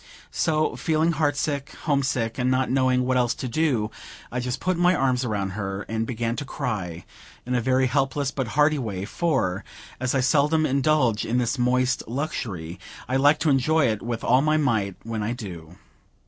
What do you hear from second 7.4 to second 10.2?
in a very helpless but hearty way; for, as I